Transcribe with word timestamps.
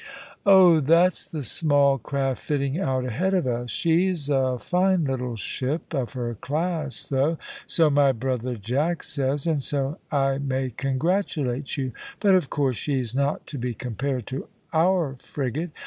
"Oh, 0.47 0.79
that's 0.79 1.27
the 1.27 1.43
small 1.43 1.99
craft 1.99 2.41
fitting 2.41 2.79
out 2.79 3.05
ahead 3.05 3.35
of 3.35 3.45
us. 3.45 3.69
She's 3.69 4.29
a 4.31 4.57
fine 4.57 5.03
little 5.05 5.35
ship 5.35 5.93
of 5.93 6.13
her 6.13 6.33
class 6.33 7.03
though, 7.03 7.37
so 7.67 7.91
my 7.91 8.11
brother 8.11 8.55
Jack 8.55 9.03
says, 9.03 9.45
and 9.45 9.61
so 9.61 9.99
I 10.11 10.39
may 10.39 10.71
congratulate 10.75 11.77
you, 11.77 11.91
but 12.19 12.33
of 12.33 12.49
course 12.49 12.77
she's 12.77 13.13
not 13.13 13.45
to 13.45 13.59
be 13.59 13.75
compared 13.75 14.25
to 14.25 14.47
our 14.73 15.17
frigate. 15.19 15.69